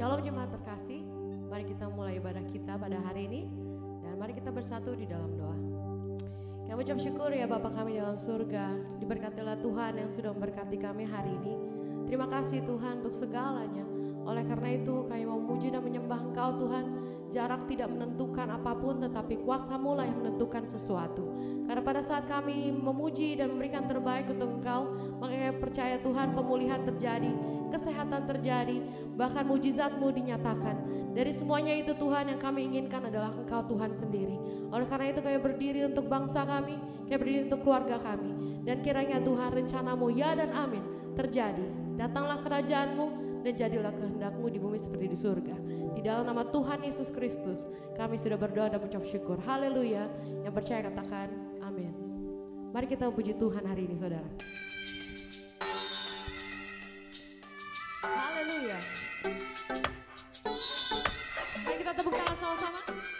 [0.00, 1.04] Shalom jemaat terkasih,
[1.52, 3.52] mari kita mulai ibadah kita pada hari ini
[4.00, 5.52] dan mari kita bersatu di dalam doa.
[6.64, 11.36] Kami ucap syukur ya Bapak kami dalam surga, diberkatilah Tuhan yang sudah memberkati kami hari
[11.44, 11.52] ini.
[12.08, 13.84] Terima kasih Tuhan untuk segalanya.
[14.24, 16.84] Oleh karena itu kami memuji dan menyembah Engkau Tuhan.
[17.28, 21.28] Jarak tidak menentukan apa pun tetapi kuasamu lah yang menentukan sesuatu.
[21.68, 27.59] Karena pada saat kami memuji dan memberikan terbaik untuk Engkau, maka percaya Tuhan pemulihan terjadi,
[27.70, 28.82] kesehatan terjadi,
[29.14, 30.76] bahkan mujizatmu dinyatakan.
[31.10, 34.38] Dari semuanya itu Tuhan yang kami inginkan adalah Engkau Tuhan sendiri.
[34.70, 36.78] Oleh karena itu kami berdiri untuk bangsa kami,
[37.10, 38.62] kami berdiri untuk keluarga kami.
[38.62, 40.84] Dan kiranya Tuhan rencanamu ya dan amin
[41.18, 41.66] terjadi.
[41.98, 43.06] Datanglah kerajaanmu
[43.42, 45.56] dan jadilah kehendakmu di bumi seperti di surga.
[45.96, 47.66] Di dalam nama Tuhan Yesus Kristus
[47.98, 49.40] kami sudah berdoa dan mengucap syukur.
[49.42, 50.06] Haleluya.
[50.46, 51.28] Yang percaya katakan
[51.64, 51.92] amin.
[52.70, 54.30] Mari kita puji Tuhan hari ini saudara.
[62.10, 63.19] 算了算吗？